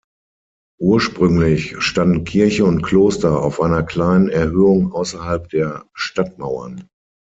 Ursprünglich 0.79 1.77
standen 1.79 2.23
Kirche 2.23 2.65
und 2.65 2.81
Kloster 2.81 3.39
auf 3.39 3.61
einer 3.61 3.83
kleinen 3.83 4.29
Erhöhung 4.29 4.93
außerhalb 4.93 5.47
der 5.49 5.85
Stadtmauern. 5.93 6.87